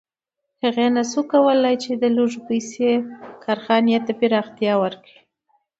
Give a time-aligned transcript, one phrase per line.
[0.63, 2.89] هغه نشي کولی په لږو پیسو
[3.43, 5.17] کارخانې ته پراختیا ورکړي